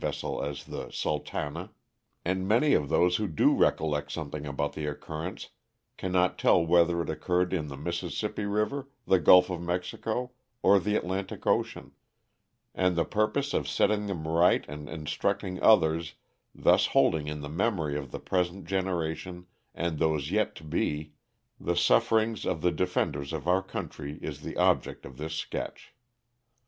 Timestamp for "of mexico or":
9.53-10.79